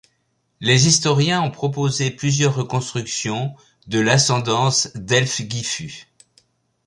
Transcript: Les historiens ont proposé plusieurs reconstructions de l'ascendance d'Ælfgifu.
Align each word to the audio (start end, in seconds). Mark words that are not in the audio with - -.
Les 0.61 0.87
historiens 0.87 1.43
ont 1.43 1.51
proposé 1.51 2.09
plusieurs 2.09 2.55
reconstructions 2.55 3.55
de 3.85 3.99
l'ascendance 3.99 4.87
d'Ælfgifu. 4.95 6.07